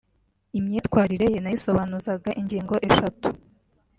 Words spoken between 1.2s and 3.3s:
ye nayisobanuzaga ingingo eshatu